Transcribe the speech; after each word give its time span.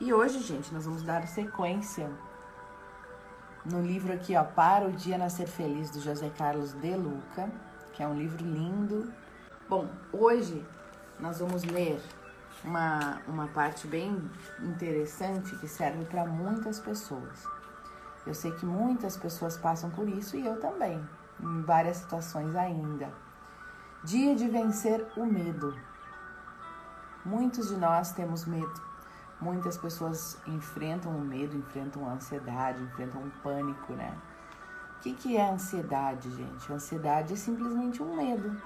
E 0.00 0.14
hoje, 0.14 0.38
gente, 0.40 0.72
nós 0.72 0.84
vamos 0.84 1.02
dar 1.02 1.26
sequência 1.26 2.08
no 3.64 3.82
livro 3.82 4.12
aqui, 4.12 4.36
ó, 4.36 4.44
Para 4.44 4.86
o 4.86 4.92
Dia 4.92 5.18
Nascer 5.18 5.48
Feliz, 5.48 5.90
do 5.90 6.00
José 6.00 6.30
Carlos 6.38 6.72
de 6.72 6.94
Luca, 6.94 7.50
que 7.92 8.02
é 8.02 8.06
um 8.06 8.16
livro 8.16 8.44
lindo. 8.44 9.12
Bom, 9.68 9.88
hoje 10.12 10.64
nós 11.18 11.40
vamos 11.40 11.64
ler 11.64 12.00
uma, 12.62 13.20
uma 13.26 13.48
parte 13.48 13.88
bem 13.88 14.30
interessante 14.60 15.56
que 15.56 15.66
serve 15.66 16.04
para 16.04 16.24
muitas 16.24 16.78
pessoas. 16.78 17.42
Eu 18.24 18.34
sei 18.34 18.52
que 18.52 18.64
muitas 18.64 19.16
pessoas 19.16 19.56
passam 19.56 19.90
por 19.90 20.08
isso 20.08 20.36
e 20.36 20.46
eu 20.46 20.60
também, 20.60 21.04
em 21.40 21.62
várias 21.62 21.96
situações 21.96 22.54
ainda. 22.54 23.12
Dia 24.04 24.36
de 24.36 24.46
vencer 24.46 25.04
o 25.16 25.26
medo. 25.26 25.76
Muitos 27.24 27.68
de 27.68 27.76
nós 27.76 28.12
temos 28.12 28.44
medo. 28.44 28.88
Muitas 29.40 29.76
pessoas 29.76 30.36
enfrentam 30.46 31.16
o 31.16 31.20
medo, 31.20 31.56
enfrentam 31.56 32.08
a 32.08 32.14
ansiedade, 32.14 32.82
enfrentam 32.82 33.22
o 33.22 33.30
pânico, 33.42 33.92
né? 33.92 34.16
O 34.96 35.00
que, 35.00 35.14
que 35.14 35.36
é 35.36 35.48
ansiedade, 35.48 36.28
gente? 36.30 36.72
Ansiedade 36.72 37.34
é 37.34 37.36
simplesmente 37.36 38.02
um 38.02 38.16
medo. 38.16 38.60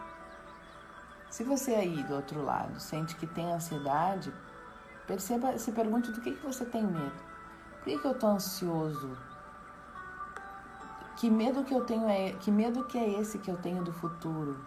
Se 1.28 1.44
você 1.44 1.74
aí 1.74 2.02
do 2.04 2.14
outro 2.14 2.42
lado 2.42 2.80
sente 2.80 3.16
que 3.16 3.26
tem 3.26 3.52
ansiedade, 3.52 4.32
perceba, 5.06 5.58
se 5.58 5.72
pergunte 5.72 6.10
do 6.10 6.20
que, 6.22 6.32
que 6.32 6.46
você 6.46 6.64
tem 6.64 6.86
medo. 6.86 7.22
Por 7.78 7.84
que, 7.84 7.98
que 7.98 8.06
eu 8.06 8.18
tô 8.18 8.28
ansioso? 8.28 9.16
Que 11.16 11.28
medo 11.28 11.64
que 11.64 11.74
eu 11.74 11.84
tenho 11.84 12.08
é, 12.08 12.32
que 12.32 12.50
medo 12.50 12.84
que 12.84 12.96
é 12.96 13.20
esse 13.20 13.38
que 13.38 13.50
eu 13.50 13.56
tenho 13.58 13.84
do 13.84 13.92
futuro? 13.92 14.58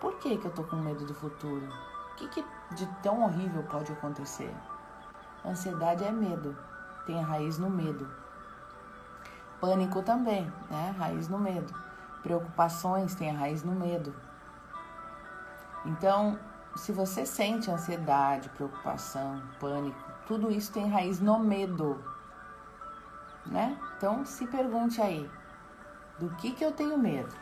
Por 0.00 0.18
que, 0.18 0.38
que 0.38 0.46
eu 0.46 0.52
tô 0.52 0.64
com 0.64 0.76
medo 0.76 1.04
do 1.04 1.14
futuro? 1.14 1.68
O 2.12 2.14
que, 2.16 2.28
que 2.28 2.44
de 2.74 2.86
tão 3.02 3.22
horrível 3.22 3.62
pode 3.64 3.92
acontecer? 3.92 4.54
Ansiedade 5.44 6.04
é 6.04 6.10
medo, 6.10 6.56
tem 7.06 7.20
a 7.20 7.26
raiz 7.26 7.58
no 7.58 7.68
medo. 7.68 8.08
Pânico 9.60 10.02
também, 10.02 10.52
né? 10.70 10.94
Raiz 10.98 11.28
no 11.28 11.38
medo. 11.38 11.72
Preocupações 12.22 13.14
tem 13.14 13.30
a 13.30 13.38
raiz 13.38 13.62
no 13.62 13.72
medo. 13.72 14.14
Então, 15.84 16.38
se 16.76 16.92
você 16.92 17.26
sente 17.26 17.70
ansiedade, 17.70 18.48
preocupação, 18.50 19.42
pânico, 19.58 19.98
tudo 20.26 20.50
isso 20.50 20.72
tem 20.72 20.88
raiz 20.88 21.20
no 21.20 21.38
medo, 21.38 22.02
né? 23.46 23.76
Então, 23.96 24.24
se 24.24 24.46
pergunte 24.46 25.00
aí, 25.00 25.28
do 26.18 26.30
que 26.36 26.52
que 26.52 26.64
eu 26.64 26.72
tenho 26.72 26.96
medo? 26.96 27.34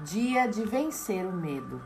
Dia 0.00 0.48
de 0.48 0.64
vencer 0.64 1.26
o 1.26 1.32
medo. 1.32 1.80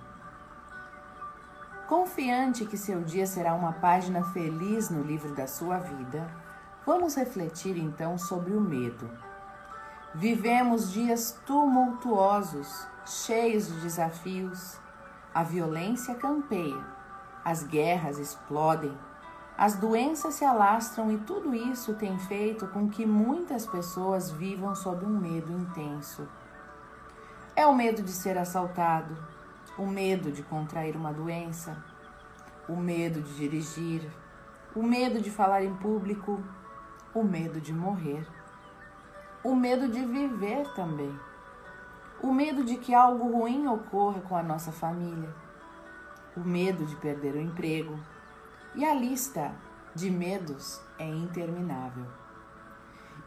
Confiante 1.93 2.65
que 2.65 2.79
seu 2.79 3.03
dia 3.03 3.27
será 3.27 3.53
uma 3.53 3.75
página 3.75 4.25
feliz 4.25 4.89
no 4.89 5.03
livro 5.03 5.35
da 5.35 5.47
sua 5.47 5.77
vida, 5.77 6.27
vamos 6.87 7.17
refletir 7.17 7.77
então 7.77 8.17
sobre 8.17 8.55
o 8.55 8.61
medo. 8.62 9.11
Vivemos 10.15 10.91
dias 10.91 11.39
tumultuosos, 11.45 12.89
cheios 13.05 13.67
de 13.67 13.79
desafios. 13.83 14.81
A 15.34 15.43
violência 15.43 16.15
campeia, 16.15 16.83
as 17.45 17.62
guerras 17.62 18.17
explodem, 18.17 18.97
as 19.59 19.75
doenças 19.75 20.33
se 20.33 20.47
alastram 20.47 21.12
e 21.12 21.19
tudo 21.19 21.55
isso 21.55 21.93
tem 21.93 22.19
feito 22.21 22.67
com 22.69 22.89
que 22.89 23.05
muitas 23.05 23.67
pessoas 23.67 24.31
vivam 24.31 24.75
sob 24.75 25.05
um 25.05 25.21
medo 25.21 25.53
intenso. 25.53 26.27
É 27.55 27.67
o 27.67 27.75
medo 27.75 28.03
de 28.03 28.12
ser 28.12 28.39
assaltado, 28.39 29.15
o 29.78 29.87
medo 29.87 30.31
de 30.31 30.42
contrair 30.42 30.97
uma 30.97 31.12
doença, 31.12 31.83
o 32.69 32.77
medo 32.77 33.20
de 33.20 33.34
dirigir, 33.34 34.09
o 34.75 34.83
medo 34.83 35.20
de 35.20 35.31
falar 35.31 35.65
em 35.65 35.75
público, 35.75 36.42
o 37.15 37.23
medo 37.23 37.61
de 37.61 37.73
morrer, 37.73 38.27
o 39.43 39.55
medo 39.55 39.89
de 39.89 40.05
viver 40.05 40.73
também, 40.75 41.15
o 42.22 42.33
medo 42.33 42.65
de 42.65 42.77
que 42.77 42.94
algo 42.94 43.31
ruim 43.31 43.66
ocorra 43.66 44.21
com 44.21 44.37
a 44.37 44.43
nossa 44.43 44.71
família, 44.71 45.34
o 46.37 46.41
medo 46.41 46.84
de 46.84 46.97
perder 46.97 47.34
o 47.34 47.41
emprego, 47.41 47.99
e 48.75 48.84
a 48.84 48.94
lista 48.94 49.53
de 49.94 50.10
medos 50.10 50.81
é 50.99 51.06
interminável. 51.06 52.06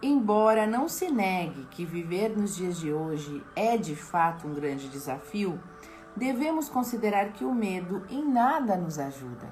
Embora 0.01 0.67
não 0.67 0.89
se 0.89 1.09
negue 1.09 1.65
que 1.71 1.85
viver 1.85 2.29
nos 2.29 2.55
dias 2.55 2.77
de 2.77 2.91
hoje 2.91 3.43
é 3.55 3.77
de 3.77 3.95
fato 3.95 4.47
um 4.47 4.53
grande 4.53 4.89
desafio, 4.89 5.59
devemos 6.15 6.69
considerar 6.69 7.33
que 7.33 7.43
o 7.43 7.53
medo 7.53 8.05
em 8.09 8.25
nada 8.25 8.75
nos 8.77 8.97
ajuda, 8.97 9.47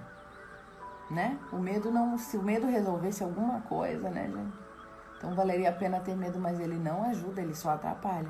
né? 1.11 1.37
O 1.51 1.57
medo 1.57 1.91
não, 1.91 2.17
se 2.17 2.37
o 2.37 2.43
medo 2.43 2.67
resolvesse 2.67 3.23
alguma 3.23 3.61
coisa, 3.61 4.09
né, 4.09 4.29
gente? 4.29 4.63
Então 5.17 5.35
valeria 5.35 5.69
a 5.69 5.73
pena 5.73 5.99
ter 5.99 6.15
medo, 6.15 6.39
mas 6.39 6.59
ele 6.59 6.77
não 6.77 7.03
ajuda, 7.05 7.41
ele 7.41 7.55
só 7.55 7.71
atrapalha. 7.71 8.29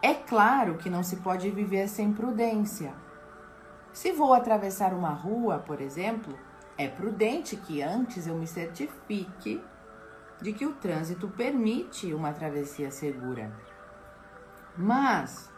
É 0.00 0.14
claro 0.14 0.76
que 0.78 0.90
não 0.90 1.02
se 1.02 1.16
pode 1.16 1.48
viver 1.50 1.88
sem 1.88 2.12
prudência. 2.12 2.92
Se 3.92 4.10
vou 4.10 4.32
atravessar 4.32 4.92
uma 4.92 5.10
rua, 5.10 5.58
por 5.58 5.80
exemplo, 5.80 6.36
é 6.76 6.88
prudente 6.88 7.56
que 7.56 7.82
antes 7.82 8.26
eu 8.26 8.34
me 8.34 8.46
certifique 8.46 9.62
de 10.40 10.52
que 10.52 10.66
o 10.66 10.72
trânsito 10.72 11.28
permite 11.28 12.12
uma 12.12 12.32
travessia 12.32 12.90
segura. 12.90 13.52
Mas 14.76 15.51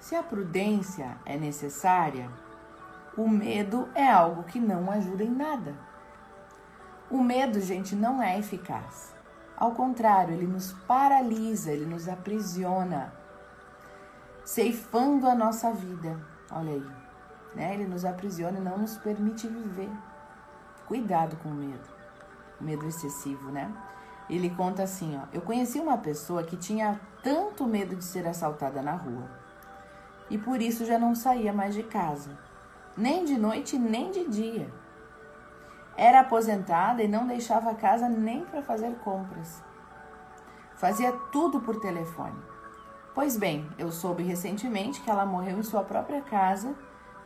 se 0.00 0.14
a 0.14 0.22
prudência 0.22 1.16
é 1.26 1.36
necessária, 1.36 2.30
o 3.16 3.28
medo 3.28 3.88
é 3.94 4.08
algo 4.08 4.44
que 4.44 4.60
não 4.60 4.90
ajuda 4.90 5.24
em 5.24 5.30
nada. 5.30 5.74
O 7.10 7.22
medo, 7.22 7.60
gente, 7.60 7.96
não 7.96 8.22
é 8.22 8.38
eficaz. 8.38 9.14
Ao 9.56 9.72
contrário, 9.72 10.34
ele 10.34 10.46
nos 10.46 10.72
paralisa, 10.72 11.72
ele 11.72 11.84
nos 11.84 12.08
aprisiona, 12.08 13.12
ceifando 14.44 15.26
a 15.26 15.34
nossa 15.34 15.72
vida. 15.72 16.16
Olha 16.50 16.74
aí, 16.74 16.86
né? 17.56 17.74
Ele 17.74 17.86
nos 17.86 18.04
aprisiona 18.04 18.58
e 18.58 18.62
não 18.62 18.78
nos 18.78 18.96
permite 18.96 19.48
viver. 19.48 19.90
Cuidado 20.86 21.36
com 21.42 21.48
o 21.48 21.54
medo, 21.54 21.88
o 22.60 22.64
medo 22.64 22.86
excessivo, 22.86 23.50
né? 23.50 23.74
Ele 24.30 24.48
conta 24.50 24.84
assim, 24.84 25.18
ó: 25.18 25.26
Eu 25.32 25.40
conheci 25.40 25.80
uma 25.80 25.98
pessoa 25.98 26.44
que 26.44 26.56
tinha 26.56 27.00
tanto 27.22 27.66
medo 27.66 27.96
de 27.96 28.04
ser 28.04 28.28
assaltada 28.28 28.80
na 28.80 28.92
rua 28.92 29.37
e 30.30 30.36
por 30.38 30.60
isso 30.60 30.84
já 30.84 30.98
não 30.98 31.14
saía 31.14 31.52
mais 31.52 31.74
de 31.74 31.82
casa, 31.82 32.38
nem 32.96 33.24
de 33.24 33.38
noite 33.38 33.78
nem 33.78 34.10
de 34.10 34.28
dia. 34.28 34.70
Era 35.96 36.20
aposentada 36.20 37.02
e 37.02 37.08
não 37.08 37.26
deixava 37.26 37.70
a 37.70 37.74
casa 37.74 38.08
nem 38.08 38.44
para 38.44 38.62
fazer 38.62 38.94
compras. 38.96 39.62
Fazia 40.76 41.12
tudo 41.32 41.60
por 41.60 41.80
telefone. 41.80 42.40
Pois 43.14 43.36
bem, 43.36 43.68
eu 43.76 43.90
soube 43.90 44.22
recentemente 44.22 45.00
que 45.00 45.10
ela 45.10 45.26
morreu 45.26 45.58
em 45.58 45.62
sua 45.64 45.82
própria 45.82 46.20
casa, 46.20 46.72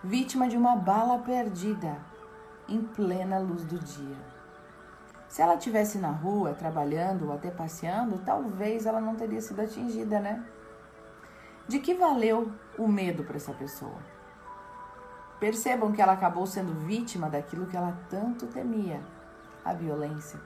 vítima 0.02 0.48
de 0.48 0.56
uma 0.56 0.74
bala 0.74 1.18
perdida, 1.18 1.98
em 2.66 2.80
plena 2.80 3.38
luz 3.38 3.62
do 3.64 3.78
dia. 3.78 4.16
Se 5.28 5.42
ela 5.42 5.56
tivesse 5.56 5.98
na 5.98 6.10
rua 6.10 6.54
trabalhando 6.54 7.26
ou 7.26 7.34
até 7.34 7.50
passeando, 7.50 8.18
talvez 8.18 8.86
ela 8.86 9.00
não 9.00 9.14
teria 9.14 9.40
sido 9.40 9.60
atingida, 9.60 10.18
né? 10.18 10.44
De 11.68 11.78
que 11.78 11.94
valeu 11.94 12.52
o 12.76 12.88
medo 12.88 13.24
para 13.24 13.36
essa 13.36 13.52
pessoa? 13.52 13.98
Percebam 15.38 15.92
que 15.92 16.02
ela 16.02 16.12
acabou 16.12 16.46
sendo 16.46 16.74
vítima 16.86 17.30
daquilo 17.30 17.66
que 17.66 17.76
ela 17.76 17.98
tanto 18.08 18.46
temia, 18.46 19.00
a 19.64 19.72
violência. 19.72 20.40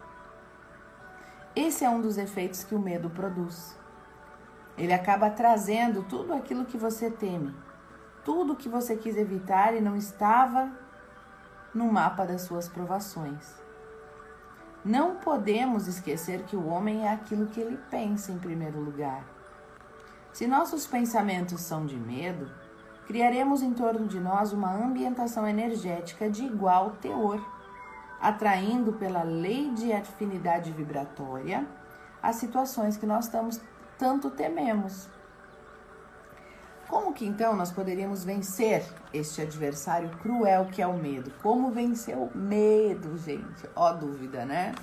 Esse 1.54 1.84
é 1.84 1.90
um 1.90 2.00
dos 2.00 2.18
efeitos 2.18 2.64
que 2.64 2.74
o 2.74 2.78
medo 2.78 3.08
produz. 3.08 3.78
Ele 4.76 4.92
acaba 4.92 5.30
trazendo 5.30 6.02
tudo 6.02 6.34
aquilo 6.34 6.66
que 6.66 6.76
você 6.76 7.10
teme, 7.10 7.54
tudo 8.24 8.56
que 8.56 8.68
você 8.68 8.96
quis 8.96 9.16
evitar 9.16 9.74
e 9.74 9.80
não 9.80 9.96
estava 9.96 10.70
no 11.74 11.90
mapa 11.90 12.26
das 12.26 12.42
suas 12.42 12.68
provações. 12.68 13.54
Não 14.84 15.16
podemos 15.16 15.86
esquecer 15.86 16.44
que 16.44 16.56
o 16.56 16.66
homem 16.66 17.06
é 17.06 17.12
aquilo 17.12 17.46
que 17.46 17.60
ele 17.60 17.78
pensa 17.90 18.32
em 18.32 18.38
primeiro 18.38 18.78
lugar. 18.78 19.35
Se 20.36 20.46
nossos 20.46 20.86
pensamentos 20.86 21.62
são 21.62 21.86
de 21.86 21.96
medo, 21.96 22.50
criaremos 23.06 23.62
em 23.62 23.72
torno 23.72 24.06
de 24.06 24.20
nós 24.20 24.52
uma 24.52 24.70
ambientação 24.70 25.48
energética 25.48 26.28
de 26.28 26.44
igual 26.44 26.90
teor, 27.00 27.40
atraindo 28.20 28.92
pela 28.92 29.22
lei 29.22 29.70
de 29.70 29.94
afinidade 29.94 30.70
vibratória 30.72 31.66
as 32.22 32.36
situações 32.36 32.98
que 32.98 33.06
nós 33.06 33.24
estamos, 33.24 33.58
tanto 33.98 34.28
tememos. 34.28 35.08
Como 36.86 37.14
que 37.14 37.24
então 37.24 37.56
nós 37.56 37.72
poderíamos 37.72 38.22
vencer 38.22 38.84
este 39.14 39.40
adversário 39.40 40.10
cruel 40.18 40.66
que 40.66 40.82
é 40.82 40.86
o 40.86 40.98
medo? 40.98 41.32
Como 41.42 41.70
vencer 41.70 42.14
o 42.14 42.30
medo, 42.36 43.16
gente? 43.16 43.66
Ó 43.74 43.90
dúvida, 43.94 44.44
né? 44.44 44.74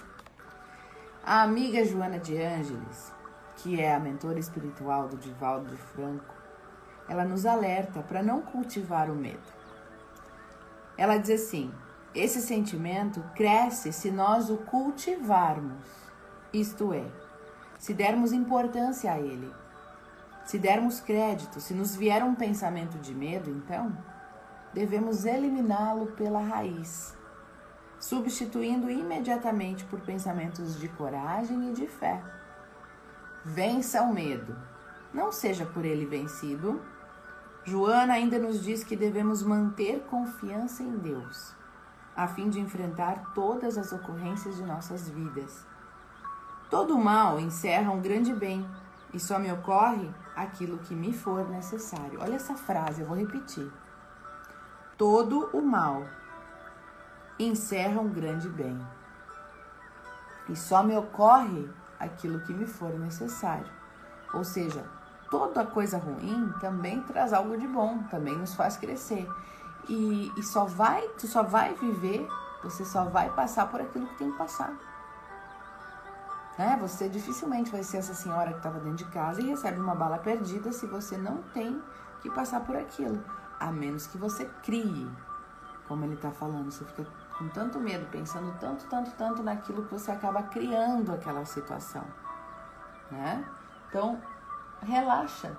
A 1.23 1.43
amiga 1.43 1.85
Joana 1.85 2.17
de 2.17 2.41
Ângeles 2.41 3.13
que 3.57 3.79
é 3.79 3.93
a 3.93 3.99
mentora 3.99 4.39
espiritual 4.39 5.07
do 5.07 5.17
Divaldo 5.17 5.75
Franco, 5.77 6.33
ela 7.07 7.25
nos 7.25 7.45
alerta 7.45 8.01
para 8.01 8.23
não 8.23 8.41
cultivar 8.41 9.09
o 9.09 9.15
medo. 9.15 9.51
Ela 10.97 11.17
diz 11.17 11.41
assim: 11.41 11.71
esse 12.13 12.41
sentimento 12.41 13.23
cresce 13.35 13.91
se 13.91 14.11
nós 14.11 14.49
o 14.49 14.57
cultivarmos, 14.57 15.83
isto 16.53 16.93
é, 16.93 17.05
se 17.79 17.93
dermos 17.93 18.31
importância 18.31 19.11
a 19.11 19.19
ele, 19.19 19.51
se 20.45 20.59
dermos 20.59 20.99
crédito, 20.99 21.59
se 21.59 21.73
nos 21.73 21.95
vier 21.95 22.23
um 22.23 22.35
pensamento 22.35 22.97
de 22.99 23.15
medo, 23.15 23.49
então 23.49 23.97
devemos 24.73 25.25
eliminá-lo 25.25 26.07
pela 26.11 26.41
raiz, 26.41 27.17
substituindo 27.99 28.91
imediatamente 28.91 29.83
por 29.85 30.01
pensamentos 30.01 30.79
de 30.79 30.87
coragem 30.89 31.69
e 31.69 31.73
de 31.73 31.87
fé. 31.87 32.21
Vença 33.45 34.01
o 34.01 34.13
medo, 34.13 34.55
não 35.13 35.29
seja 35.29 35.65
por 35.65 35.83
ele 35.83 36.05
vencido. 36.05 36.81
Joana 37.65 38.13
ainda 38.13 38.39
nos 38.39 38.63
diz 38.63 38.85
que 38.85 38.95
devemos 38.95 39.43
manter 39.43 39.99
confiança 40.09 40.81
em 40.81 40.97
Deus, 40.97 41.53
a 42.15 42.25
fim 42.25 42.49
de 42.49 42.61
enfrentar 42.61 43.33
todas 43.33 43.77
as 43.77 43.91
ocorrências 43.91 44.55
de 44.55 44.63
nossas 44.63 45.09
vidas. 45.09 45.65
Todo 46.69 46.97
mal 46.97 47.37
encerra 47.37 47.91
um 47.91 48.01
grande 48.01 48.33
bem, 48.33 48.65
e 49.13 49.19
só 49.19 49.37
me 49.37 49.51
ocorre 49.51 50.09
aquilo 50.35 50.79
que 50.79 50.95
me 50.95 51.13
for 51.13 51.47
necessário. 51.49 52.19
Olha 52.21 52.35
essa 52.35 52.55
frase, 52.55 53.01
eu 53.01 53.07
vou 53.07 53.17
repetir. 53.17 53.69
Todo 54.97 55.49
o 55.53 55.61
mal 55.61 56.03
encerra 57.37 57.99
um 57.99 58.09
grande 58.09 58.47
bem, 58.47 58.79
e 60.47 60.55
só 60.55 60.81
me 60.81 60.95
ocorre 60.95 61.69
aquilo 62.03 62.41
que 62.41 62.53
me 62.53 62.65
for 62.65 62.97
necessário. 62.99 63.71
Ou 64.33 64.43
seja, 64.43 64.83
toda 65.29 65.65
coisa 65.65 65.97
ruim 65.97 66.53
também 66.59 67.01
traz 67.01 67.33
algo 67.33 67.57
de 67.57 67.67
bom, 67.67 68.03
também 68.09 68.37
nos 68.37 68.55
faz 68.55 68.77
crescer. 68.77 69.27
E, 69.87 70.31
e 70.37 70.43
só 70.43 70.65
vai, 70.65 71.01
tu 71.19 71.27
só 71.27 71.43
vai 71.43 71.73
viver, 71.75 72.27
você 72.63 72.85
só 72.85 73.05
vai 73.05 73.29
passar 73.31 73.67
por 73.67 73.81
aquilo 73.81 74.07
que 74.07 74.17
tem 74.17 74.31
que 74.31 74.37
passar. 74.37 74.73
Né? 76.57 76.77
Você 76.81 77.09
dificilmente 77.09 77.71
vai 77.71 77.83
ser 77.83 77.97
essa 77.97 78.13
senhora 78.13 78.51
que 78.51 78.57
estava 78.57 78.79
dentro 78.79 79.05
de 79.05 79.11
casa 79.11 79.41
e 79.41 79.49
recebe 79.49 79.79
uma 79.79 79.95
bala 79.95 80.17
perdida 80.17 80.71
se 80.71 80.85
você 80.85 81.17
não 81.17 81.41
tem 81.53 81.81
que 82.21 82.29
passar 82.29 82.61
por 82.61 82.75
aquilo. 82.75 83.23
A 83.59 83.71
menos 83.71 84.07
que 84.07 84.17
você 84.17 84.45
crie, 84.63 85.09
como 85.87 86.05
ele 86.05 86.15
está 86.15 86.31
falando. 86.31 86.71
Você 86.71 86.85
fica 86.85 87.05
com 87.37 87.47
tanto 87.49 87.79
medo, 87.79 88.05
pensando 88.11 88.55
tanto, 88.59 88.85
tanto, 88.85 89.11
tanto 89.11 89.43
naquilo 89.43 89.83
que 89.85 89.91
você 89.91 90.11
acaba 90.11 90.43
criando 90.43 91.11
aquela 91.11 91.45
situação. 91.45 92.03
Né? 93.11 93.45
Então, 93.89 94.21
relaxa. 94.81 95.55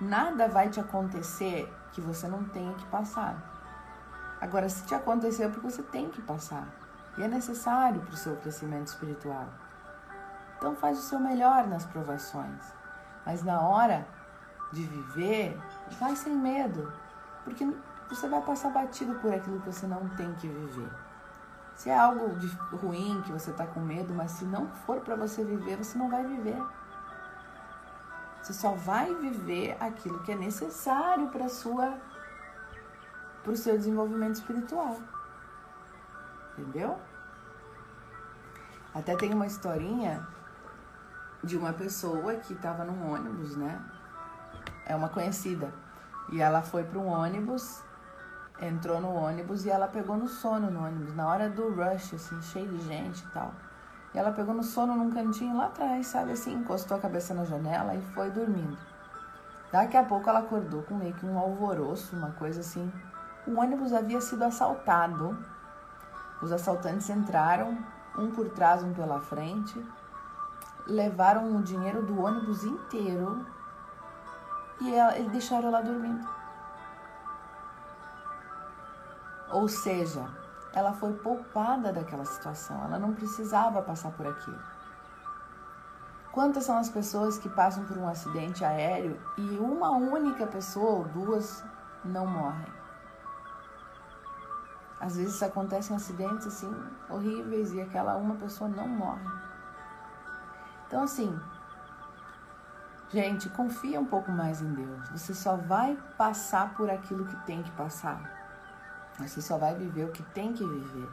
Nada 0.00 0.48
vai 0.48 0.68
te 0.68 0.80
acontecer 0.80 1.72
que 1.92 2.00
você 2.00 2.26
não 2.26 2.44
tenha 2.44 2.74
que 2.74 2.86
passar. 2.86 3.36
Agora, 4.40 4.68
se 4.68 4.84
te 4.84 4.94
acontecer 4.94 5.44
é 5.44 5.48
porque 5.48 5.70
você 5.70 5.82
tem 5.82 6.08
que 6.08 6.20
passar. 6.22 6.66
E 7.16 7.22
é 7.22 7.28
necessário 7.28 8.00
para 8.00 8.14
o 8.14 8.16
seu 8.16 8.34
crescimento 8.36 8.88
espiritual. 8.88 9.46
Então 10.56 10.74
faz 10.74 10.98
o 10.98 11.02
seu 11.02 11.20
melhor 11.20 11.66
nas 11.68 11.84
provações. 11.84 12.62
Mas 13.24 13.42
na 13.42 13.60
hora 13.60 14.06
de 14.72 14.82
viver, 14.82 15.60
vai 16.00 16.16
sem 16.16 16.34
medo. 16.34 16.92
Porque 17.44 17.64
você 18.08 18.28
vai 18.28 18.40
passar 18.40 18.70
batido 18.70 19.14
por 19.16 19.32
aquilo 19.32 19.60
que 19.60 19.66
você 19.66 19.86
não 19.86 20.08
tem 20.10 20.32
que 20.34 20.48
viver. 20.48 20.90
Se 21.82 21.90
é 21.90 21.98
algo 21.98 22.36
de 22.36 22.46
ruim 22.76 23.20
que 23.22 23.32
você 23.32 23.50
está 23.50 23.66
com 23.66 23.80
medo, 23.80 24.14
mas 24.14 24.30
se 24.30 24.44
não 24.44 24.68
for 24.68 25.00
para 25.00 25.16
você 25.16 25.44
viver, 25.44 25.76
você 25.76 25.98
não 25.98 26.08
vai 26.08 26.24
viver. 26.24 26.62
Você 28.40 28.52
só 28.52 28.70
vai 28.70 29.12
viver 29.16 29.76
aquilo 29.80 30.22
que 30.22 30.30
é 30.30 30.36
necessário 30.36 31.26
para 31.30 31.48
sua 31.48 31.98
para 33.42 33.50
o 33.50 33.56
seu 33.56 33.76
desenvolvimento 33.76 34.36
espiritual. 34.36 34.96
Entendeu? 36.56 37.00
Até 38.94 39.16
tem 39.16 39.34
uma 39.34 39.48
historinha 39.48 40.24
de 41.42 41.56
uma 41.56 41.72
pessoa 41.72 42.36
que 42.36 42.52
estava 42.52 42.84
num 42.84 43.12
ônibus, 43.12 43.56
né? 43.56 43.84
É 44.86 44.94
uma 44.94 45.08
conhecida. 45.08 45.74
E 46.30 46.40
ela 46.40 46.62
foi 46.62 46.84
para 46.84 47.00
um 47.00 47.08
ônibus, 47.08 47.82
entrou 48.62 49.00
no 49.00 49.12
ônibus 49.14 49.64
e 49.64 49.70
ela 49.70 49.88
pegou 49.88 50.16
no 50.16 50.28
sono 50.28 50.70
no 50.70 50.84
ônibus, 50.84 51.14
na 51.14 51.26
hora 51.26 51.50
do 51.50 51.68
rush, 51.68 52.14
assim, 52.14 52.40
cheio 52.42 52.68
de 52.68 52.80
gente 52.86 53.24
e 53.24 53.28
tal. 53.28 53.52
E 54.14 54.18
ela 54.18 54.30
pegou 54.30 54.54
no 54.54 54.62
sono 54.62 54.94
num 54.94 55.10
cantinho 55.10 55.56
lá 55.56 55.66
atrás, 55.66 56.06
sabe 56.06 56.32
assim, 56.32 56.54
encostou 56.54 56.96
a 56.96 57.00
cabeça 57.00 57.34
na 57.34 57.44
janela 57.44 57.94
e 57.94 58.02
foi 58.14 58.30
dormindo. 58.30 58.78
Daqui 59.72 59.96
a 59.96 60.04
pouco 60.04 60.28
ela 60.28 60.40
acordou 60.40 60.82
com 60.82 60.94
meio 60.94 61.14
que 61.14 61.26
um 61.26 61.38
alvoroço, 61.38 62.14
uma 62.14 62.30
coisa 62.32 62.60
assim. 62.60 62.92
O 63.46 63.58
ônibus 63.58 63.92
havia 63.92 64.20
sido 64.20 64.42
assaltado. 64.44 65.36
Os 66.42 66.52
assaltantes 66.52 67.08
entraram, 67.08 67.78
um 68.18 68.30
por 68.30 68.50
trás, 68.50 68.82
um 68.82 68.92
pela 68.92 69.20
frente, 69.20 69.82
levaram 70.86 71.56
o 71.56 71.62
dinheiro 71.62 72.02
do 72.02 72.20
ônibus 72.20 72.64
inteiro 72.64 73.46
e, 74.80 74.94
ela, 74.94 75.18
e 75.18 75.28
deixaram 75.30 75.68
ela 75.68 75.80
dormindo. 75.80 76.41
Ou 79.52 79.68
seja, 79.68 80.26
ela 80.72 80.92
foi 80.92 81.12
poupada 81.12 81.92
daquela 81.92 82.24
situação, 82.24 82.82
ela 82.84 82.98
não 82.98 83.12
precisava 83.12 83.82
passar 83.82 84.10
por 84.12 84.26
aquilo. 84.26 84.58
Quantas 86.32 86.64
são 86.64 86.78
as 86.78 86.88
pessoas 86.88 87.36
que 87.36 87.48
passam 87.50 87.84
por 87.84 87.98
um 87.98 88.08
acidente 88.08 88.64
aéreo 88.64 89.20
e 89.36 89.58
uma 89.58 89.90
única 89.90 90.46
pessoa 90.46 90.92
ou 90.92 91.04
duas 91.04 91.62
não 92.02 92.26
morrem? 92.26 92.72
Às 94.98 95.16
vezes 95.16 95.42
acontecem 95.42 95.94
acidentes 95.94 96.46
assim 96.46 96.74
horríveis 97.10 97.72
e 97.74 97.82
aquela 97.82 98.16
uma 98.16 98.36
pessoa 98.36 98.70
não 98.70 98.88
morre. 98.88 99.28
Então, 100.86 101.02
assim, 101.02 101.38
gente, 103.10 103.50
confia 103.50 104.00
um 104.00 104.06
pouco 104.06 104.30
mais 104.30 104.62
em 104.62 104.72
Deus. 104.72 105.10
Você 105.10 105.34
só 105.34 105.56
vai 105.56 105.98
passar 106.16 106.74
por 106.74 106.88
aquilo 106.88 107.26
que 107.26 107.36
tem 107.44 107.62
que 107.62 107.70
passar. 107.72 108.41
Você 109.18 109.40
só 109.40 109.58
vai 109.58 109.74
viver 109.74 110.04
o 110.04 110.12
que 110.12 110.22
tem 110.22 110.52
que 110.52 110.64
viver, 110.64 111.08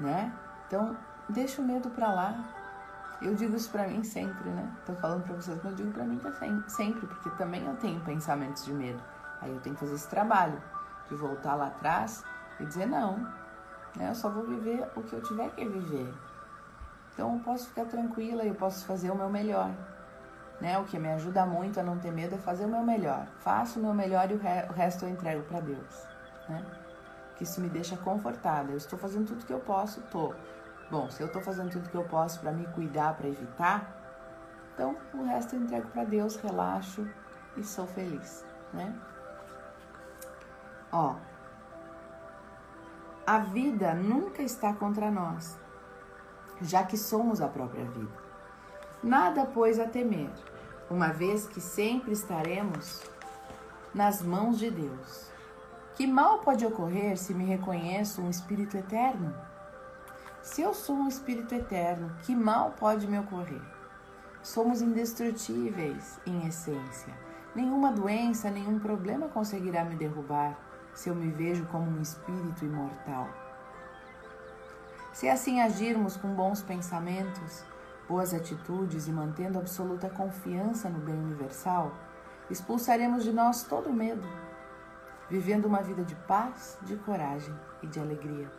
né? 0.00 0.32
Então, 0.66 0.96
deixa 1.28 1.60
o 1.60 1.64
medo 1.64 1.90
para 1.90 2.12
lá. 2.12 2.44
Eu 3.20 3.34
digo 3.34 3.54
isso 3.56 3.70
para 3.70 3.86
mim 3.86 4.02
sempre, 4.02 4.48
né? 4.50 4.72
Tô 4.86 4.94
falando 4.94 5.22
para 5.24 5.34
vocês, 5.34 5.56
mas 5.62 5.72
eu 5.72 5.76
digo 5.76 5.92
para 5.92 6.04
mim 6.04 6.20
sempre, 6.68 7.06
porque 7.06 7.30
também 7.30 7.64
eu 7.66 7.76
tenho 7.76 8.00
pensamentos 8.00 8.64
de 8.64 8.72
medo. 8.72 9.02
Aí 9.40 9.50
eu 9.50 9.60
tenho 9.60 9.74
que 9.74 9.80
fazer 9.80 9.94
esse 9.94 10.08
trabalho 10.08 10.60
de 11.08 11.14
voltar 11.14 11.54
lá 11.54 11.66
atrás 11.66 12.24
e 12.58 12.64
dizer 12.64 12.86
não, 12.86 13.18
né? 13.96 14.08
Eu 14.08 14.14
só 14.14 14.30
vou 14.30 14.44
viver 14.44 14.88
o 14.96 15.02
que 15.02 15.12
eu 15.12 15.22
tiver 15.22 15.50
que 15.50 15.64
viver. 15.64 16.12
Então 17.12 17.34
eu 17.34 17.40
posso 17.40 17.68
ficar 17.68 17.84
tranquila, 17.84 18.42
eu 18.44 18.54
posso 18.54 18.86
fazer 18.86 19.10
o 19.10 19.14
meu 19.14 19.28
melhor. 19.28 19.70
Né? 20.60 20.78
O 20.78 20.84
que 20.84 20.98
me 20.98 21.10
ajuda 21.10 21.44
muito 21.44 21.80
a 21.80 21.82
não 21.82 21.98
ter 21.98 22.12
medo 22.12 22.34
é 22.36 22.38
fazer 22.38 22.64
o 22.64 22.68
meu 22.68 22.82
melhor. 22.82 23.26
Faço 23.40 23.78
o 23.78 23.82
meu 23.82 23.92
melhor 23.92 24.30
e 24.30 24.34
o, 24.34 24.38
re 24.38 24.66
o 24.70 24.72
resto 24.72 25.04
eu 25.04 25.10
entrego 25.10 25.42
para 25.42 25.60
Deus. 25.60 26.06
Né? 26.48 26.64
Isso 27.42 27.60
me 27.60 27.68
deixa 27.68 27.96
confortada. 27.96 28.72
Eu 28.72 28.76
estou 28.76 28.98
fazendo 28.98 29.26
tudo 29.26 29.44
que 29.44 29.52
eu 29.52 29.60
posso, 29.60 30.00
tô. 30.02 30.34
Bom, 30.90 31.10
se 31.10 31.22
eu 31.22 31.26
estou 31.26 31.42
fazendo 31.42 31.70
tudo 31.70 31.88
que 31.88 31.96
eu 31.96 32.04
posso 32.04 32.40
para 32.40 32.52
me 32.52 32.66
cuidar, 32.68 33.14
para 33.14 33.28
evitar, 33.28 33.94
então 34.74 34.96
o 35.14 35.24
resto 35.24 35.56
eu 35.56 35.62
entrego 35.62 35.88
para 35.88 36.04
Deus, 36.04 36.36
relaxo 36.36 37.06
e 37.56 37.64
sou 37.64 37.86
feliz, 37.86 38.44
né? 38.72 38.94
Ó, 40.90 41.16
a 43.26 43.38
vida 43.38 43.94
nunca 43.94 44.42
está 44.42 44.72
contra 44.72 45.10
nós 45.10 45.58
já 46.62 46.84
que 46.84 46.96
somos 46.96 47.40
a 47.40 47.48
própria 47.48 47.84
vida. 47.84 48.12
Nada, 49.02 49.44
pois, 49.44 49.80
a 49.80 49.86
temer, 49.86 50.30
uma 50.88 51.08
vez 51.08 51.46
que 51.46 51.60
sempre 51.60 52.12
estaremos 52.12 53.02
nas 53.94 54.22
mãos 54.22 54.58
de 54.58 54.70
Deus. 54.70 55.31
Que 55.94 56.06
mal 56.06 56.38
pode 56.38 56.64
ocorrer 56.64 57.18
se 57.18 57.34
me 57.34 57.44
reconheço 57.44 58.22
um 58.22 58.30
espírito 58.30 58.76
eterno? 58.78 59.34
Se 60.40 60.62
eu 60.62 60.72
sou 60.72 60.96
um 60.96 61.06
espírito 61.06 61.54
eterno, 61.54 62.16
que 62.22 62.34
mal 62.34 62.74
pode 62.78 63.06
me 63.06 63.18
ocorrer? 63.18 63.60
Somos 64.42 64.80
indestrutíveis 64.80 66.18
em 66.26 66.46
essência. 66.46 67.12
Nenhuma 67.54 67.92
doença, 67.92 68.50
nenhum 68.50 68.78
problema 68.78 69.28
conseguirá 69.28 69.84
me 69.84 69.94
derrubar 69.94 70.58
se 70.94 71.10
eu 71.10 71.14
me 71.14 71.30
vejo 71.30 71.66
como 71.66 71.90
um 71.90 72.00
espírito 72.00 72.64
imortal. 72.64 73.28
Se 75.12 75.28
assim 75.28 75.60
agirmos 75.60 76.16
com 76.16 76.34
bons 76.34 76.62
pensamentos, 76.62 77.64
boas 78.08 78.32
atitudes 78.32 79.08
e 79.08 79.12
mantendo 79.12 79.58
absoluta 79.58 80.08
confiança 80.08 80.88
no 80.88 81.00
bem 81.00 81.14
universal, 81.14 81.92
expulsaremos 82.50 83.22
de 83.22 83.32
nós 83.32 83.62
todo 83.62 83.92
medo, 83.92 84.26
vivendo 85.32 85.64
uma 85.64 85.80
vida 85.80 86.04
de 86.04 86.14
paz, 86.14 86.76
de 86.82 86.94
coragem 86.94 87.54
e 87.82 87.86
de 87.86 87.98
alegria. 87.98 88.52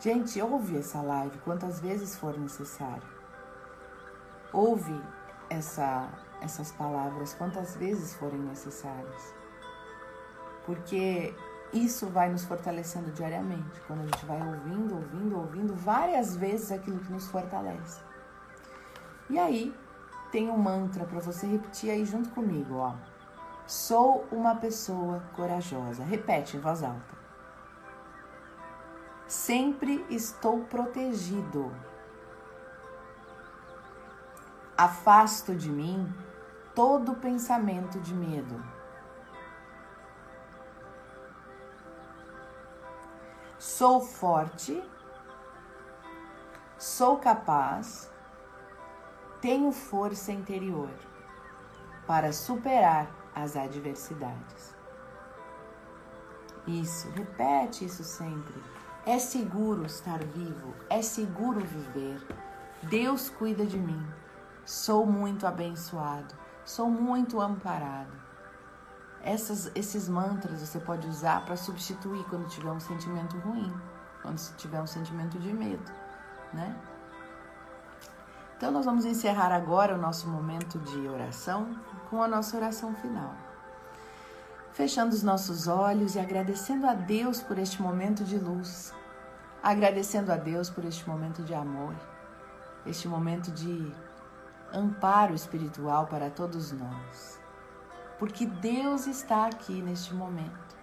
Gente, 0.00 0.40
ouve 0.40 0.78
essa 0.78 1.02
live 1.02 1.36
quantas 1.40 1.78
vezes 1.78 2.16
for 2.16 2.38
necessário. 2.38 3.06
Ouve 4.50 4.98
essa, 5.50 6.08
essas 6.40 6.72
palavras 6.72 7.34
quantas 7.34 7.76
vezes 7.76 8.14
forem 8.14 8.40
necessárias. 8.40 9.34
Porque 10.64 11.34
Isso 11.72 12.06
vai 12.06 12.30
nos 12.30 12.44
fortalecendo 12.44 13.10
diariamente, 13.10 13.80
quando 13.86 14.00
a 14.00 14.04
gente 14.04 14.24
vai 14.24 14.40
ouvindo, 14.40 14.94
ouvindo, 14.94 15.38
ouvindo 15.38 15.74
várias 15.74 16.34
vezes 16.34 16.72
aquilo 16.72 16.98
que 17.00 17.12
nos 17.12 17.28
fortalece. 17.28 18.00
E 19.28 19.38
aí, 19.38 19.74
tem 20.32 20.48
um 20.48 20.56
mantra 20.56 21.04
para 21.04 21.20
você 21.20 21.46
repetir 21.46 21.90
aí 21.90 22.06
junto 22.06 22.30
comigo, 22.30 22.76
ó. 22.76 22.94
Sou 23.68 24.26
uma 24.32 24.56
pessoa 24.56 25.22
corajosa. 25.36 26.02
Repete 26.02 26.56
em 26.56 26.60
voz 26.60 26.82
alta. 26.82 27.18
Sempre 29.26 30.06
estou 30.08 30.60
protegido. 30.64 31.70
Afasto 34.74 35.54
de 35.54 35.68
mim 35.68 36.10
todo 36.74 37.16
pensamento 37.16 38.00
de 38.00 38.14
medo. 38.14 38.58
Sou 43.58 44.00
forte, 44.00 44.82
sou 46.78 47.18
capaz, 47.18 48.10
tenho 49.42 49.70
força 49.72 50.32
interior 50.32 50.88
para 52.06 52.32
superar 52.32 53.17
as 53.42 53.56
adversidades. 53.56 54.76
Isso, 56.66 57.08
repete 57.10 57.84
isso 57.84 58.04
sempre. 58.04 58.62
É 59.06 59.18
seguro 59.18 59.86
estar 59.86 60.18
vivo, 60.18 60.74
é 60.90 61.00
seguro 61.00 61.60
viver. 61.60 62.20
Deus 62.82 63.30
cuida 63.30 63.64
de 63.64 63.78
mim. 63.78 64.06
Sou 64.64 65.06
muito 65.06 65.46
abençoado, 65.46 66.34
sou 66.64 66.90
muito 66.90 67.40
amparado. 67.40 68.12
Essas, 69.22 69.72
esses 69.74 70.08
mantras 70.08 70.60
você 70.60 70.78
pode 70.78 71.08
usar 71.08 71.44
para 71.44 71.56
substituir 71.56 72.22
quando 72.24 72.48
tiver 72.48 72.70
um 72.70 72.78
sentimento 72.78 73.36
ruim, 73.38 73.72
quando 74.20 74.38
tiver 74.56 74.80
um 74.80 74.86
sentimento 74.86 75.38
de 75.38 75.52
medo, 75.52 75.90
né? 76.52 76.76
Então, 78.58 78.72
nós 78.72 78.84
vamos 78.84 79.04
encerrar 79.04 79.52
agora 79.52 79.94
o 79.94 79.98
nosso 79.98 80.28
momento 80.28 80.80
de 80.80 81.06
oração 81.06 81.78
com 82.08 82.22
a 82.22 82.28
nossa 82.28 82.56
oração 82.56 82.94
final. 82.94 83.34
Fechando 84.72 85.14
os 85.14 85.22
nossos 85.22 85.66
olhos 85.66 86.14
e 86.14 86.20
agradecendo 86.20 86.86
a 86.86 86.94
Deus 86.94 87.42
por 87.42 87.58
este 87.58 87.82
momento 87.82 88.24
de 88.24 88.38
luz, 88.38 88.94
agradecendo 89.62 90.32
a 90.32 90.36
Deus 90.36 90.70
por 90.70 90.84
este 90.84 91.08
momento 91.08 91.42
de 91.42 91.54
amor, 91.54 91.94
este 92.86 93.08
momento 93.08 93.50
de 93.50 93.92
amparo 94.72 95.34
espiritual 95.34 96.06
para 96.06 96.30
todos 96.30 96.72
nós. 96.72 97.40
Porque 98.18 98.46
Deus 98.46 99.06
está 99.06 99.46
aqui 99.46 99.80
neste 99.82 100.14
momento. 100.14 100.76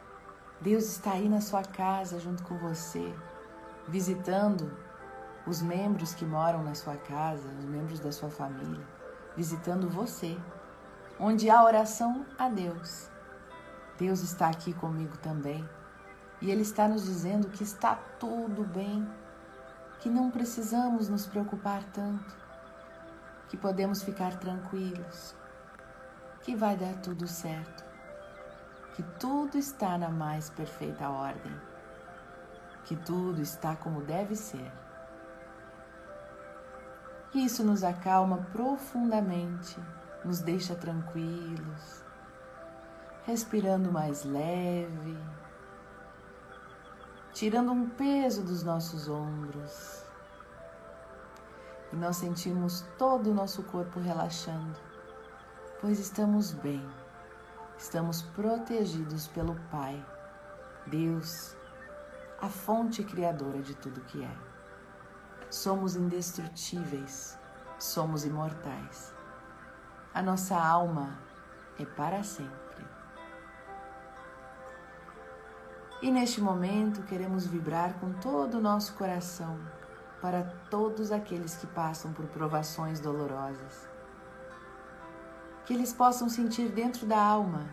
Deus 0.62 0.86
está 0.86 1.12
aí 1.12 1.27
na 1.27 1.41
sua 1.41 1.63
casa 1.63 2.20
junto 2.20 2.44
com 2.44 2.58
você, 2.58 3.13
visitando 3.88 4.72
os 5.46 5.62
membros 5.62 6.13
que 6.13 6.25
moram 6.25 6.63
na 6.63 6.74
sua 6.74 6.96
casa, 6.96 7.48
os 7.60 7.65
membros 7.65 8.00
da 8.00 8.12
sua 8.12 8.29
família, 8.29 8.84
visitando 9.36 9.89
você, 9.89 10.38
onde 11.19 11.50
há 11.50 11.63
oração 11.63 12.25
a 12.38 12.50
Deus. 12.50 13.10
Deus 13.98 14.22
está 14.22 14.50
aqui 14.50 14.74
comigo 14.74 15.17
também 15.17 15.67
e 16.41 16.51
Ele 16.51 16.62
está 16.62 16.88
nos 16.88 17.05
dizendo 17.05 17.50
que 17.50 17.63
está 17.63 17.95
tudo 18.19 18.63
bem, 18.63 19.07
que 20.00 20.10
não 20.10 20.29
precisamos 20.29 21.07
nos 21.07 21.25
preocupar 21.25 21.84
tanto, 21.93 22.36
que 23.48 23.55
podemos 23.55 24.03
ficar 24.03 24.38
tranquilos, 24.38 25.36
que 26.41 26.55
vai 26.55 26.75
dar 26.75 26.95
tudo 26.98 27.27
certo, 27.27 27.84
que 28.95 29.03
tudo 29.19 29.57
está 29.57 29.98
na 29.98 30.10
mais 30.10 30.50
perfeita 30.50 31.10
ordem, 31.10 31.55
que 32.84 32.95
tudo 32.95 33.41
está 33.41 33.75
como 33.75 34.01
deve 34.01 34.36
ser. 34.36 34.72
Isso 37.34 37.63
nos 37.63 37.84
acalma 37.84 38.38
profundamente, 38.51 39.77
nos 40.25 40.39
deixa 40.39 40.74
tranquilos, 40.74 42.03
respirando 43.25 43.91
mais 43.91 44.24
leve, 44.24 45.15
tirando 47.32 47.72
um 47.72 47.88
peso 47.88 48.44
dos 48.44 48.63
nossos 48.63 49.08
ombros. 49.08 50.03
E 51.94 51.96
nós 51.96 52.17
sentimos 52.17 52.84
todo 52.98 53.29
o 53.29 53.34
nosso 53.36 53.62
corpo 53.63 54.00
relaxando, 54.00 54.79
pois 55.79 56.00
estamos 56.00 56.53
bem, 56.53 56.84
estamos 57.77 58.24
protegidos 58.24 59.27
pelo 59.27 59.55
Pai, 59.70 60.03
Deus, 60.88 61.55
a 62.41 62.50
fonte 62.50 63.03
criadora 63.03 63.62
de 63.62 63.75
tudo 63.75 64.01
que 64.01 64.24
é. 64.24 64.38
Somos 65.51 65.96
indestrutíveis, 65.96 67.38
somos 67.77 68.25
imortais. 68.25 69.14
A 70.15 70.22
nossa 70.22 70.55
alma 70.55 71.19
é 71.77 71.84
para 71.84 72.24
sempre. 72.24 72.88
E 76.01 76.10
neste 76.10 76.39
momento 76.39 77.03
queremos 77.03 77.45
vibrar 77.45 77.95
com 78.00 78.13
todo 78.13 78.57
o 78.57 78.62
nosso 78.62 78.93
coração 78.93 79.60
para 80.22 80.43
todos 80.69 81.12
aqueles 81.12 81.57
que 81.57 81.67
passam 81.67 82.13
por 82.13 82.27
provações 82.27 83.01
dolorosas. 83.01 83.89
Que 85.65 85.74
eles 85.74 85.91
possam 85.91 86.29
sentir 86.29 86.69
dentro 86.69 87.05
da 87.05 87.22
alma 87.22 87.67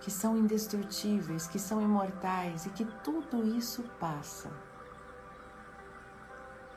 que 0.00 0.10
são 0.10 0.36
indestrutíveis, 0.36 1.46
que 1.46 1.60
são 1.60 1.80
imortais 1.80 2.66
e 2.66 2.70
que 2.70 2.84
tudo 3.04 3.46
isso 3.56 3.84
passa 4.00 4.50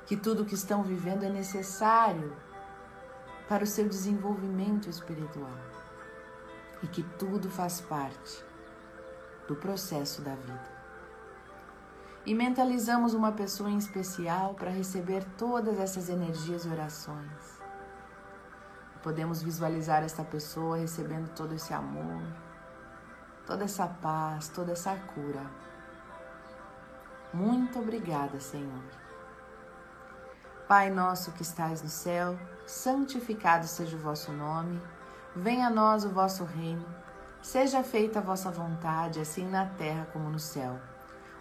que 0.08 0.16
tudo 0.16 0.46
que 0.46 0.56
estão 0.56 0.84
vivendo 0.84 1.24
é 1.24 1.30
necessário 1.30 2.34
para 3.48 3.64
o 3.64 3.68
seu 3.68 3.88
desenvolvimento 3.88 4.90
espiritual 4.90 5.58
e 6.84 6.88
que 6.88 7.02
tudo 7.18 7.50
faz 7.50 7.80
parte 7.82 8.44
do 9.48 9.56
processo 9.56 10.22
da 10.22 10.36
vida. 10.36 10.78
E 12.26 12.36
mentalizamos 12.36 13.14
uma 13.14 13.32
pessoa 13.32 13.70
em 13.70 13.78
especial 13.78 14.54
para 14.54 14.70
receber 14.70 15.24
todas 15.38 15.80
essas 15.80 16.10
energias 16.10 16.66
e 16.66 16.70
orações. 16.70 17.58
Podemos 19.02 19.42
visualizar 19.42 20.04
esta 20.04 20.26
pessoa 20.26 20.78
recebendo 20.78 21.34
todo 21.34 21.56
esse 21.56 21.74
amor, 21.74 22.22
toda 23.46 23.64
essa 23.64 23.88
paz, 23.88 24.50
toda 24.50 24.74
essa 24.74 24.94
cura. 24.96 25.50
Muito 27.34 27.80
obrigada, 27.80 28.42
Senhor 28.42 29.07
Pai 30.68 30.90
nosso 30.90 31.32
que 31.32 31.44
estais 31.44 31.82
no 31.82 31.88
céu, 31.88 32.38
santificado 32.66 33.66
seja 33.66 33.96
o 33.96 34.00
vosso 34.00 34.34
nome, 34.34 34.82
venha 35.34 35.68
a 35.68 35.70
nós 35.70 36.04
o 36.04 36.10
vosso 36.10 36.44
reino, 36.44 36.86
seja 37.42 37.82
feita 37.84 38.20
a 38.20 38.22
vossa 38.22 38.52
vontade, 38.52 39.22
assim 39.22 39.48
na 39.48 39.66
terra 39.66 40.10
como 40.12 40.30
no 40.30 40.38
céu. 40.38 40.78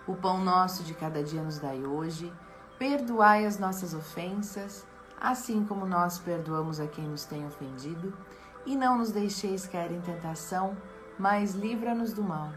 O 0.07 0.15
pão 0.15 0.39
nosso 0.39 0.85
de 0.85 0.95
cada 0.95 1.25
dia 1.25 1.43
nos 1.43 1.59
dai 1.59 1.85
hoje, 1.85 2.33
perdoai 2.79 3.45
as 3.45 3.59
nossas 3.59 3.95
ofensas, 3.95 4.87
assim 5.21 5.65
como 5.65 5.87
nós 5.87 6.21
perdoamos 6.21 6.79
a 6.79 6.87
quem 6.87 7.09
nos 7.09 7.25
tem 7.25 7.45
ofendido, 7.45 8.17
e 8.65 8.77
não 8.77 8.97
nos 8.97 9.11
deixeis 9.11 9.67
cair 9.67 9.91
em 9.91 10.01
tentação, 10.01 10.77
mas 11.19 11.53
livra-nos 11.53 12.13
do 12.13 12.23
mal. 12.23 12.53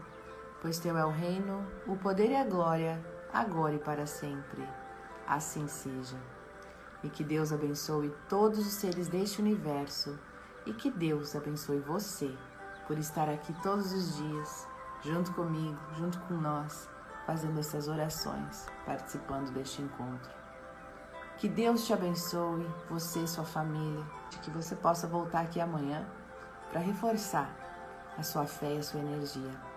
Pois 0.62 0.78
teu 0.78 0.96
é 0.96 1.04
o 1.04 1.10
reino, 1.10 1.66
o 1.88 1.96
poder 1.96 2.30
e 2.30 2.36
a 2.36 2.44
glória, 2.44 3.04
agora 3.32 3.74
e 3.74 3.78
para 3.80 4.06
sempre. 4.06 4.64
Assim 5.26 5.66
seja 5.66 6.16
e 7.02 7.08
que 7.08 7.24
Deus 7.24 7.52
abençoe 7.52 8.14
todos 8.28 8.58
os 8.58 8.72
seres 8.72 9.08
deste 9.08 9.40
universo 9.40 10.18
e 10.66 10.72
que 10.72 10.90
Deus 10.90 11.34
abençoe 11.34 11.78
você 11.78 12.34
por 12.86 12.98
estar 12.98 13.28
aqui 13.28 13.52
todos 13.62 13.92
os 13.92 14.16
dias, 14.16 14.68
junto 15.02 15.32
comigo, 15.32 15.78
junto 15.96 16.18
com 16.20 16.34
nós, 16.34 16.88
fazendo 17.26 17.60
essas 17.60 17.88
orações, 17.88 18.66
participando 18.84 19.50
deste 19.52 19.80
encontro. 19.80 20.30
Que 21.38 21.48
Deus 21.48 21.86
te 21.86 21.92
abençoe, 21.92 22.68
você 22.88 23.20
e 23.20 23.28
sua 23.28 23.44
família, 23.44 24.04
de 24.28 24.38
que 24.40 24.50
você 24.50 24.76
possa 24.76 25.06
voltar 25.06 25.40
aqui 25.40 25.60
amanhã 25.60 26.06
para 26.70 26.80
reforçar 26.80 27.50
a 28.18 28.22
sua 28.22 28.44
fé 28.44 28.74
e 28.74 28.78
a 28.78 28.82
sua 28.82 29.00
energia. 29.00 29.69